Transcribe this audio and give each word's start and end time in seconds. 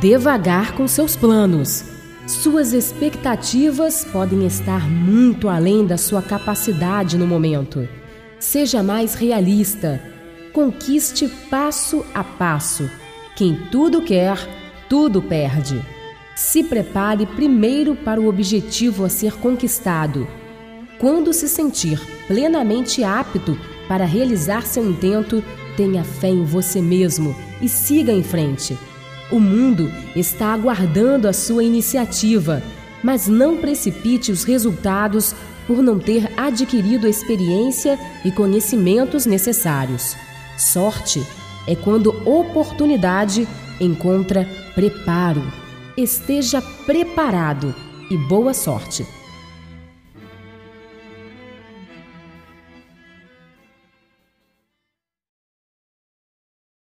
devagar 0.00 0.72
com 0.72 0.88
seus 0.88 1.14
planos. 1.14 1.84
Suas 2.26 2.72
expectativas 2.72 4.02
podem 4.02 4.46
estar 4.46 4.88
muito 4.88 5.46
além 5.46 5.86
da 5.86 5.98
sua 5.98 6.22
capacidade 6.22 7.18
no 7.18 7.26
momento. 7.26 7.86
Seja 8.38 8.82
mais 8.82 9.14
realista. 9.14 10.00
Conquiste 10.54 11.28
passo 11.50 12.04
a 12.14 12.24
passo. 12.24 12.90
Quem 13.36 13.54
tudo 13.70 14.00
quer, 14.00 14.38
tudo 14.88 15.20
perde. 15.20 15.80
Se 16.34 16.64
prepare 16.64 17.26
primeiro 17.26 17.94
para 17.94 18.20
o 18.20 18.26
objetivo 18.26 19.04
a 19.04 19.10
ser 19.10 19.34
conquistado. 19.34 20.26
Quando 20.98 21.32
se 21.34 21.46
sentir 21.46 22.00
plenamente 22.26 23.04
apto 23.04 23.58
para 23.86 24.06
realizar 24.06 24.62
seu 24.62 24.88
intento, 24.88 25.44
tenha 25.76 26.04
fé 26.04 26.28
em 26.28 26.44
você 26.44 26.80
mesmo 26.80 27.36
e 27.60 27.68
siga 27.68 28.12
em 28.12 28.22
frente. 28.22 28.78
O 29.30 29.38
mundo 29.38 29.90
está 30.16 30.52
aguardando 30.52 31.28
a 31.28 31.32
sua 31.32 31.62
iniciativa, 31.62 32.62
mas 33.02 33.28
não 33.28 33.56
precipite 33.56 34.32
os 34.32 34.44
resultados 34.44 35.34
por 35.66 35.82
não 35.82 35.98
ter 35.98 36.28
adquirido 36.36 37.06
a 37.06 37.10
experiência 37.10 37.98
e 38.24 38.32
conhecimentos 38.32 39.26
necessários. 39.26 40.16
Sorte 40.58 41.24
é 41.66 41.76
quando 41.76 42.10
oportunidade 42.28 43.46
encontra 43.80 44.48
preparo. 44.74 45.42
Esteja 45.96 46.60
preparado 46.60 47.74
e 48.10 48.16
boa 48.16 48.52
sorte! 48.52 49.19